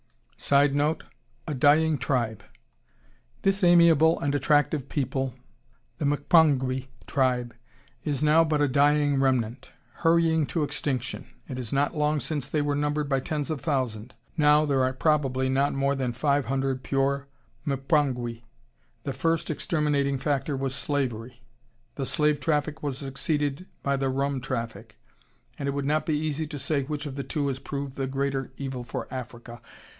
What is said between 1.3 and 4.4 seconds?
"A Dying Tribe."] This amiable and